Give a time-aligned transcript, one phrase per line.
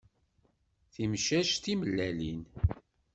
[0.93, 2.41] Timcac timellalin.